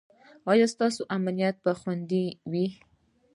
ایا 0.51 0.65
ستاسو 0.73 1.01
امنیت 1.15 1.55
به 1.63 1.71
خوندي 1.79 2.25
وي؟ 2.51 2.67